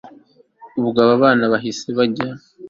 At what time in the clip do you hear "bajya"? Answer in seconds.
1.97-2.29